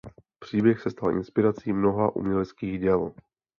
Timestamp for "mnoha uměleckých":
1.73-2.79